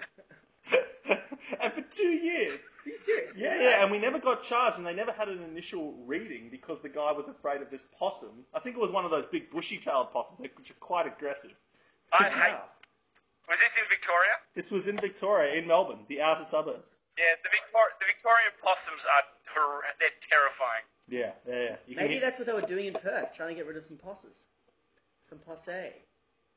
[1.09, 3.37] and for two years, Are you serious?
[3.37, 6.81] yeah, yeah, and we never got charged, and they never had an initial reading because
[6.81, 8.45] the guy was afraid of this possum.
[8.53, 11.53] I think it was one of those big bushy-tailed possums, which are quite aggressive.
[12.13, 12.57] I hate.
[13.49, 14.31] Was this in Victoria?
[14.53, 16.99] This was in Victoria, in Melbourne, the outer suburbs.
[17.17, 20.83] Yeah, the Victor- the Victorian possums are hor- they're terrifying.
[21.09, 21.75] Yeah, yeah, yeah.
[21.87, 23.83] You Maybe hear- that's what they were doing in Perth, trying to get rid of
[23.83, 24.45] some posses.
[25.19, 25.71] Some posse.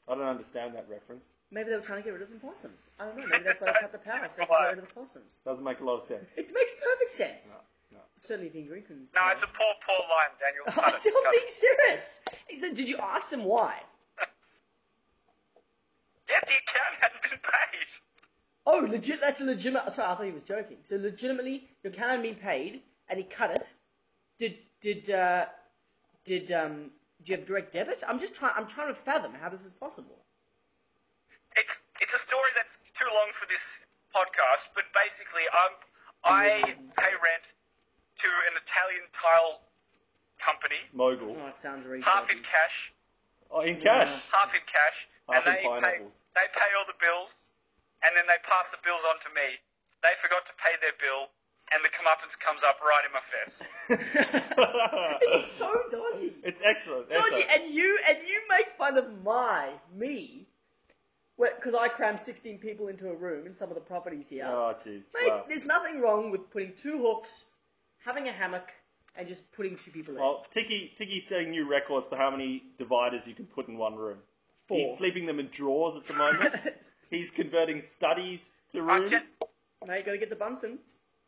[0.07, 1.37] I don't understand that reference.
[1.51, 2.91] Maybe they were trying to get rid of some possums.
[3.01, 3.25] I don't know.
[3.31, 5.41] Maybe that's why they cut the power, so they could get rid of the possums.
[5.45, 6.37] Doesn't make a lot of sense.
[6.37, 7.59] It makes perfect sense.
[7.91, 8.05] No, no.
[8.17, 9.09] Certainly if Ingrid can.
[9.15, 10.65] No, it's a poor, poor line, Daniel.
[10.67, 11.01] Cut I'm.
[11.01, 11.51] Cut being it.
[11.51, 12.25] serious.
[12.49, 13.81] He said, did you ask them why?
[16.31, 16.41] Yeah,
[17.23, 17.87] the account hadn't been paid.
[18.67, 19.21] Oh, legit.
[19.21, 19.93] That's a legitimate.
[19.93, 20.79] Sorry, I thought he was joking.
[20.85, 23.75] So legitimately, your account hadn't been paid, and he cut it.
[24.39, 25.47] Did did uh,
[26.25, 26.91] did um?
[27.23, 28.03] Do you have direct debit?
[28.09, 28.53] I'm just trying.
[28.57, 30.19] I'm trying to fathom how this is possible.
[31.57, 35.73] It's it's a story that's too long for this podcast, but basically, um,
[36.25, 36.61] I
[36.97, 37.55] pay rent
[38.17, 39.61] to an Italian tile
[40.39, 41.37] company, Mogul.
[41.43, 42.03] Oh, it sounds really.
[42.03, 42.93] half in cash,
[43.51, 44.09] Oh, in cash.
[44.33, 47.53] half in cash, Half and in they pay they pay all the bills,
[48.05, 49.49] and then they pass the bills on to me.
[50.03, 51.29] They forgot to pay their bill,
[51.73, 53.57] and the comeuppance comes up right in my face.
[55.33, 56.35] it's so dodgy.
[56.43, 57.09] it's excellent.
[57.09, 57.63] Dodgy, excellent.
[57.65, 60.47] and you and you make fun of my me,
[61.39, 64.45] because I cram 16 people into a room in some of the properties here.
[64.47, 65.15] Oh, jeez.
[65.15, 65.45] Mate, Wow.
[65.49, 67.51] there's nothing wrong with putting two hooks,
[68.05, 68.71] having a hammock,
[69.17, 70.21] and just putting two people in.
[70.21, 73.97] Well, Tiki, Tiki's setting new records for how many dividers you can put in one
[73.97, 74.19] room.
[74.69, 74.79] Four.
[74.79, 76.55] He's sleeping them in drawers at the moment.
[77.11, 79.11] He's converting studies to I rooms.
[79.11, 79.37] just-
[79.87, 80.79] Mate, gotta get the Bunsen.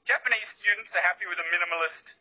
[0.04, 2.14] Japanese students are happy with a minimalist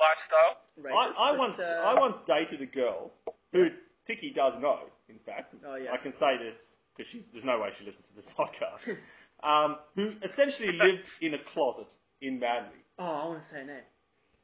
[0.00, 0.58] lifestyle.
[0.78, 3.12] I, Racist, I but, once uh, I once dated a girl
[3.52, 3.70] who
[4.04, 4.80] Tiki does know.
[5.08, 5.92] In fact, Oh, yes.
[5.92, 8.96] I can say this because there's no way she listens to this podcast.
[9.42, 12.68] um, who essentially lived in a closet in Manly.
[12.98, 13.76] Oh, I want to say a name.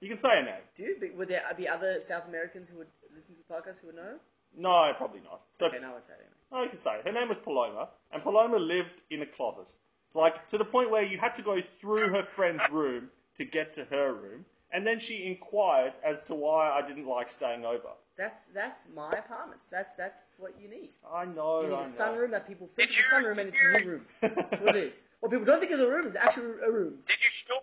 [0.01, 0.55] You can say a name.
[0.77, 3.89] Dude, but would there be other South Americans who would listen to the podcast who
[3.89, 4.15] would know?
[4.57, 5.43] No, probably not.
[5.53, 6.31] So Okay, no I would say it anyway.
[6.53, 7.01] Oh, you can say.
[7.05, 9.73] Her name was Paloma, and Paloma lived in a closet.
[10.15, 13.75] Like, to the point where you had to go through her friend's room to get
[13.75, 17.89] to her room, and then she inquired as to why I didn't like staying over.
[18.17, 19.67] That's that's my apartments.
[19.67, 20.91] That's that's what you need.
[21.13, 21.89] I know, You need I a know.
[21.89, 23.91] sunroom that people think Did is a you- sunroom and did it's a you- new
[23.91, 24.01] room.
[24.21, 25.03] That's what it is.
[25.19, 26.99] What people don't think is a room is actually a room.
[27.07, 27.59] Did you store?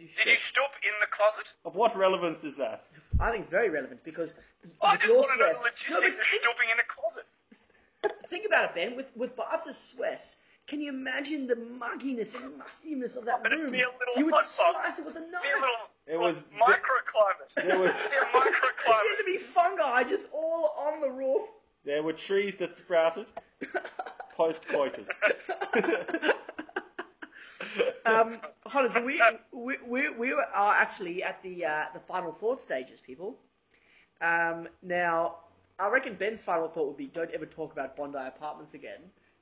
[0.00, 0.16] Did you?
[0.24, 0.72] Did you stoop?
[0.72, 1.52] stoop in the closet?
[1.64, 2.84] Of what relevance is that?
[3.20, 4.34] I think it's very relevant because
[4.80, 5.90] oh, I with just your want to know the stress.
[5.90, 7.24] No, logistics but of think, stooping in a closet.
[8.28, 8.96] think about it, Ben.
[8.96, 13.70] With with Barb's stress, can you imagine the mugginess and mustiness of that It'd room?
[13.70, 14.96] be a little you would hot box.
[14.96, 15.42] slice it with a knife.
[15.42, 17.54] Be a little, It was- microclimate.
[17.66, 19.26] There was- Be a There'd microclimate.
[19.26, 21.42] be fungi just all on the roof.
[21.84, 23.26] There were trees that sprouted
[24.36, 25.08] post coitus.
[28.06, 28.36] um,
[28.90, 29.20] so we,
[29.52, 33.36] we, we, we are actually at the uh, the final thought stages, people.
[34.20, 35.36] Um, now,
[35.78, 39.00] I reckon Ben's final thought would be don't ever talk about Bondi Apartments again.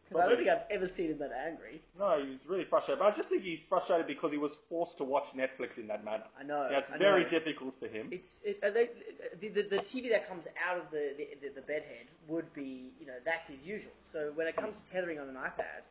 [0.09, 1.83] Because I don't think I've ever seen him that angry.
[1.99, 3.01] no, he was really frustrated.
[3.01, 6.03] But I just think he's frustrated because he was forced to watch Netflix in that
[6.03, 6.25] manner.
[6.39, 6.67] I know.
[6.71, 7.29] Yeah, it's I very know.
[7.29, 8.09] difficult for him.
[8.11, 8.89] It's it, uh, they,
[9.41, 13.07] the, the the TV that comes out of the the the bedhead would be you
[13.07, 13.93] know that's his usual.
[14.03, 15.83] So when it comes to tethering on an iPad,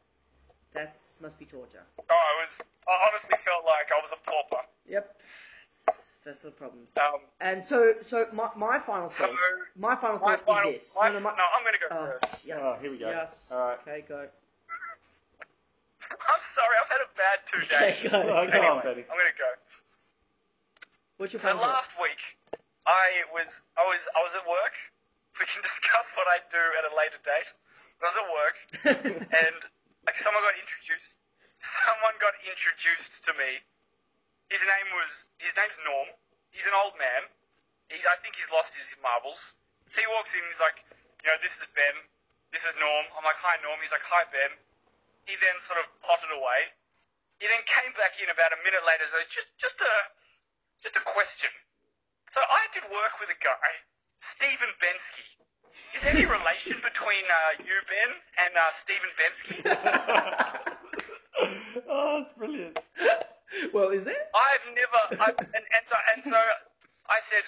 [0.77, 1.83] that must be torture.
[1.99, 2.61] Oh, I was.
[2.87, 4.65] I honestly felt like I was a pauper.
[4.87, 5.19] Yep,
[5.69, 6.95] it's first world problems.
[6.97, 9.35] Um, And so so my, my final so thought,
[9.75, 10.69] my final my thought final.
[10.71, 10.95] is this.
[10.99, 12.45] My, no, no, no, I'm going to go oh, first.
[12.45, 13.09] yes, Oh, here we go.
[13.09, 13.51] Yes.
[13.53, 13.77] All right.
[13.87, 14.27] Okay, go.
[16.11, 17.99] I'm sorry, I've had a bad two days.
[17.99, 18.21] Okay, go.
[18.31, 19.03] Oh, go anyway, on, Benny.
[19.11, 19.51] I'm going to go.
[21.17, 21.73] What's your So final thought?
[21.83, 22.21] last week,
[22.85, 24.73] I was I was I was at work.
[25.39, 27.53] We can discuss what I do at a later date.
[28.01, 28.57] I was at work,
[29.45, 29.59] and
[30.07, 31.19] like someone got introduced.
[31.59, 33.59] Someone got introduced to me.
[34.47, 35.11] His name was
[35.43, 36.07] his name's Norm.
[36.55, 37.27] He's an old man.
[37.91, 39.59] He's I think he's lost his marbles.
[39.91, 40.39] So he walks in.
[40.47, 40.79] He's like,
[41.23, 41.95] you know, this is Ben.
[42.55, 43.05] This is Norm.
[43.19, 43.75] I'm like, hi Norm.
[43.83, 44.51] He's like, hi Ben.
[45.27, 46.61] He then sort of potted away.
[47.43, 49.03] He then came back in about a minute later.
[49.11, 49.93] So just just a
[50.79, 51.51] just a question.
[52.31, 53.71] So I did work with a guy,
[54.15, 55.46] Stephen Bensky.
[55.95, 58.13] Is there any relation between uh, you, Ben,
[58.45, 59.65] and uh, Stephen Bensky?
[61.89, 62.77] oh, that's brilliant.
[63.73, 64.27] well, is there?
[64.35, 65.23] I've never.
[65.23, 66.37] I've, and, and so and so
[67.09, 67.43] I said,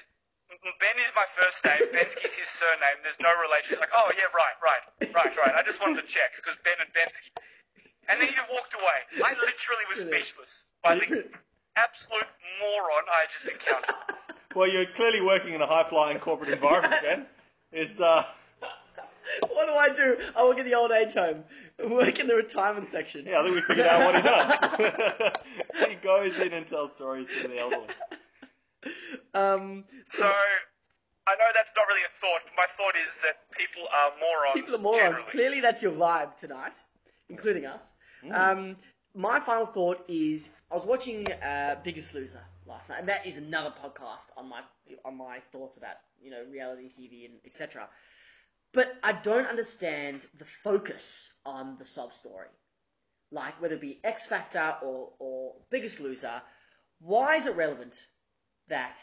[0.79, 1.87] Ben is my first name.
[1.93, 2.97] Bensky's his surname.
[3.03, 3.77] There's no relation.
[3.77, 4.81] He's like, oh yeah, right, right,
[5.13, 5.53] right, right.
[5.55, 7.29] I just wanted to check because Ben and Bensky.
[8.09, 8.99] And then he walked away.
[9.23, 11.25] I literally was speechless by the
[11.75, 12.27] absolute
[12.59, 13.95] moron I just encountered.
[14.55, 17.27] Well, you're clearly working in a high flying corporate environment, Ben.
[17.71, 18.23] It's uh,
[19.53, 20.17] What do I do?
[20.35, 21.43] I work in the old age home.
[21.81, 23.25] I work in the retirement section.
[23.27, 25.89] yeah, I think we figured out what he does.
[25.89, 27.87] he goes in and tells stories to the elderly.
[29.33, 32.41] Um, So I know that's not really a thought.
[32.45, 34.53] But my thought is that people are morons.
[34.55, 35.01] people are morons.
[35.01, 35.23] generally.
[35.31, 36.81] Clearly, that's your vibe tonight,
[37.29, 37.93] including us.
[38.31, 38.75] Um,
[39.15, 43.37] my final thought is I was watching uh, Biggest Loser last night, and that is
[43.37, 44.61] another podcast on my
[45.03, 47.89] on my thoughts about you know reality TV and etc.
[48.71, 52.49] But I don't understand the focus on the sub story,
[53.31, 56.41] like whether it be X Factor or or Biggest Loser.
[57.01, 58.05] Why is it relevant
[58.67, 59.01] that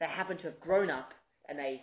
[0.00, 1.12] they happen to have grown up
[1.48, 1.82] and they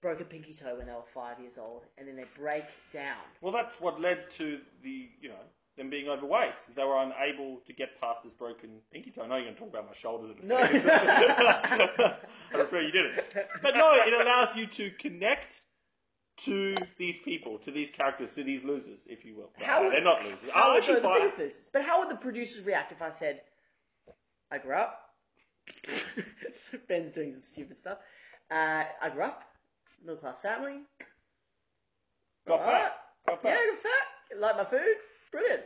[0.00, 3.16] broke a pinky toe when they were five years old, and then they break down?
[3.40, 5.34] Well, that's what led to the, you know,
[5.78, 9.22] them being overweight, because they were unable to get past this broken pinky toe.
[9.22, 10.84] I know you're going to talk about my shoulders in a second.
[10.84, 10.94] No.
[12.04, 12.16] I
[12.52, 13.14] prefer you didn't.
[13.62, 15.62] But no, it allows you to connect
[16.38, 19.50] to these people, to these characters, to these losers, if you will.
[19.60, 20.50] How No, would- they're not losers.
[20.50, 21.70] How I'll would actually the buy- biggest losers.
[21.72, 23.40] But how would the producers react if I said,
[24.50, 25.00] I grew up.
[26.88, 27.98] Ben's doing some stupid stuff.
[28.50, 29.42] Uh, I grew up,
[30.02, 30.80] middle class family.
[32.46, 32.98] Got fat.
[33.26, 33.58] Got Yeah, fat.
[33.58, 34.38] I got fat.
[34.38, 34.96] Like my food.
[35.32, 35.62] Brilliant.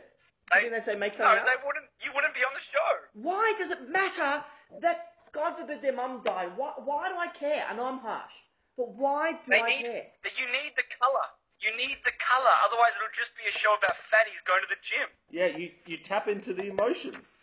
[0.51, 1.45] They- I think they say make No, something up.
[1.45, 1.85] they wouldn't.
[2.03, 2.89] You wouldn't be on the show.
[3.13, 4.43] Why does it matter
[4.81, 6.55] that God forbid their mum died?
[6.57, 7.65] Why, why do I care?
[7.69, 8.33] I know I'm harsh,
[8.77, 9.85] but why do They I need.
[9.85, 10.05] care?
[10.23, 11.25] That you need the color.
[11.61, 12.51] You need the color.
[12.65, 15.07] Otherwise, it'll just be a show about fatties going to the gym.
[15.31, 17.41] Yeah, you, you tap into the emotions.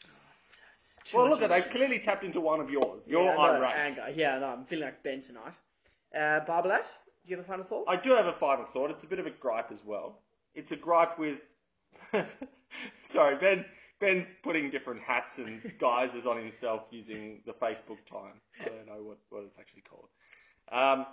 [1.14, 3.02] Well, look, at they've clearly tapped into one of yours.
[3.06, 3.76] You're yeah, I know, irate.
[3.76, 4.06] anger.
[4.14, 5.58] Yeah, no, I'm feeling like Ben tonight.
[6.14, 6.84] Uh, Barbalat,
[7.24, 7.84] do you have a final thought?
[7.88, 8.90] I do have a final thought.
[8.90, 10.20] It's a bit of a gripe as well.
[10.54, 11.40] It's a gripe with.
[13.00, 13.64] Sorry, Ben.
[14.00, 18.40] Ben's putting different hats and guises on himself using the Facebook time.
[18.60, 20.08] I don't know what, what it's actually called.
[20.72, 21.04] Um,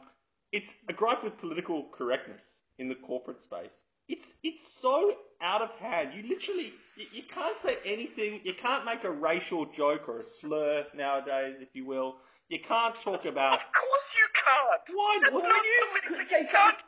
[0.54, 3.84] it's a gripe with political correctness in the corporate space.
[4.08, 5.12] It's it's so
[5.42, 6.12] out of hand.
[6.16, 8.40] You literally you, you can't say anything.
[8.46, 12.16] You can't make a racial joke or a slur nowadays, if you will.
[12.48, 14.82] You can't talk about Of course you can't.
[14.98, 15.20] why.
[15.24, 16.84] That's what- not you politically say correct.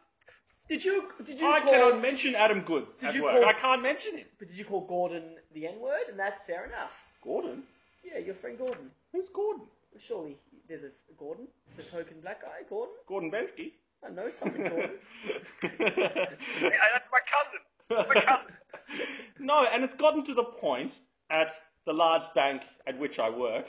[0.70, 3.34] Something- Did you did you I call, cannot mention Adam Goodes Did at you work.
[3.42, 4.28] call- I can't mention him.
[4.38, 6.08] but did you call Gordon the N word?
[6.10, 7.18] And that's fair enough.
[7.24, 7.64] Gordon?
[8.04, 8.92] Yeah, your friend Gordon.
[9.12, 9.68] Who's Gordon?
[9.98, 12.94] Surely there's a Gordon, the token black guy, Gordon.
[13.08, 13.72] Gordon Bensky.
[14.06, 14.98] I know something Gordon.
[15.64, 17.60] Yeah, that's my cousin.
[17.90, 18.54] My cousin.
[19.40, 20.98] no, and it's gotten to the point
[21.30, 21.52] at
[21.86, 23.66] the large bank at which I work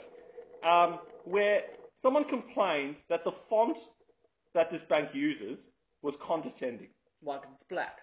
[0.63, 1.63] um, where
[1.95, 3.77] someone complained that the font
[4.53, 5.69] that this bank uses
[6.01, 6.89] was condescending.
[7.21, 7.37] Why?
[7.37, 7.99] Because it's black.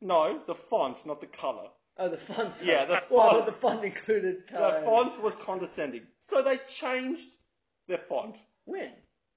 [0.00, 1.68] No, the font, not the color.
[1.98, 2.60] Oh, the font.
[2.64, 3.10] Yeah, the font.
[3.10, 4.46] Well, the font included.
[4.46, 6.02] The font was condescending.
[6.20, 7.28] So they changed
[7.88, 8.38] their font.
[8.64, 8.90] When?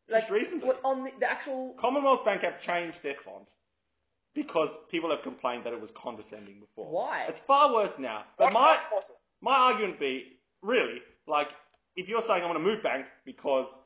[0.09, 0.67] Just recently.
[0.67, 1.73] what, on the, the actual.
[1.77, 3.51] Commonwealth Bank have changed their font
[4.33, 6.91] because people have complained that it was condescending before.
[6.91, 7.25] Why?
[7.27, 8.23] It's far worse now.
[8.37, 8.79] But my
[9.41, 11.49] my argument would be really like
[11.95, 13.79] if you're saying I want to move bank because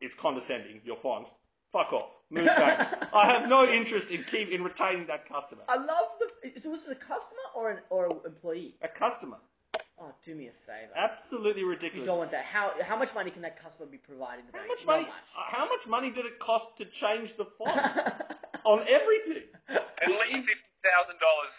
[0.00, 1.28] it's condescending your font,
[1.74, 2.78] fuck off, move bank.
[3.12, 5.62] I have no interest in keep in retaining that customer.
[5.68, 6.60] I love the.
[6.60, 8.76] So was it a customer or an or an employee?
[8.82, 9.38] A customer,
[10.00, 10.92] Oh, do me a favor.
[10.96, 12.06] absolutely ridiculous.
[12.06, 12.44] You don't want that.
[12.44, 14.70] How how much money can that customer be providing the How bank?
[14.70, 15.08] much Not money?
[15.38, 17.80] uh, How much money did it cost to change the font
[18.64, 19.44] on everything?
[19.68, 21.54] At least fifty thousand dollars.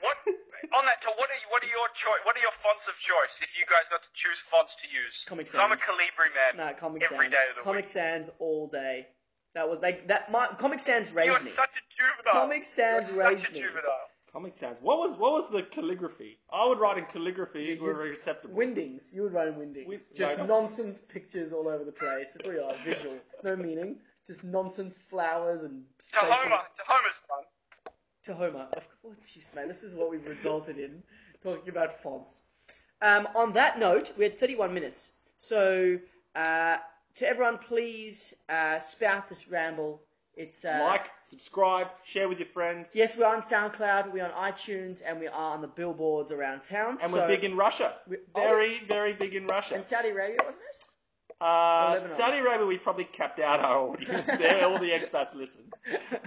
[0.00, 0.16] What
[0.74, 1.02] on that?
[1.04, 2.20] What are you, what are your choice?
[2.24, 3.40] What are your fonts of choice?
[3.42, 6.56] If you guys got to choose fonts to use, Comic 'Cause I'm a Calibri man.
[6.66, 7.30] No, Comic every Sans.
[7.30, 7.88] day of the Comic week.
[7.88, 9.06] Sans all day.
[9.54, 10.30] That was like that.
[10.30, 11.50] My, Comic Sans raised You're me.
[11.50, 12.32] such a juvenile.
[12.42, 13.60] Comic Sans You're raised such a me.
[13.62, 14.06] juvenile.
[14.32, 14.80] Comic Sans.
[14.80, 16.38] What was what was the calligraphy?
[16.52, 17.62] I would write in calligraphy.
[17.64, 18.54] You- It would you- be acceptable.
[18.54, 19.12] Wingdings.
[19.12, 19.86] You would write in Wingdings.
[19.88, 20.46] With- just no.
[20.46, 22.34] nonsense pictures all over the place.
[22.34, 22.74] That's what you are.
[22.74, 23.18] Visual.
[23.42, 24.00] No meaning.
[24.28, 26.64] Just nonsense flowers and spatial- Tahoma.
[26.76, 27.42] Tahoma's fun.
[28.26, 28.72] Tahoma.
[28.76, 29.68] Of course, jeez, man.
[29.68, 31.02] This is what we've resulted in
[31.42, 32.44] talking about fonts.
[33.02, 35.12] Um, on that note, we had 31 minutes.
[35.36, 35.98] So,
[36.34, 36.76] uh,
[37.16, 40.02] to everyone, please uh, spout this ramble.
[40.36, 42.92] It's uh, Like, subscribe, share with your friends.
[42.94, 46.98] Yes, we're on SoundCloud, we're on iTunes, and we are on the billboards around town.
[47.02, 47.94] And so- we're big in Russia.
[48.06, 49.74] We- Very, very big in Russia.
[49.74, 50.84] And Saudi Arabia, wasn't it?
[51.40, 52.16] Uh, Lebanon.
[52.16, 54.66] Saudi Arabia, we probably capped out our audience there.
[54.66, 55.62] All the expats listen.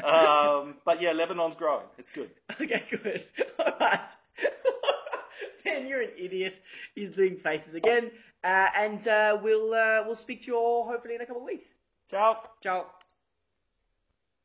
[0.04, 1.86] Um, but yeah, Lebanon's growing.
[1.98, 2.32] It's good.
[2.60, 3.24] Okay, good.
[3.60, 4.10] All right.
[5.64, 6.60] then you're an idiot.
[6.96, 8.12] He's doing faces again,
[8.44, 11.48] uh, and uh, we'll uh, we'll speak to you all hopefully in a couple of
[11.48, 11.76] weeks.
[12.10, 12.42] Ciao.
[12.62, 12.88] Ciao.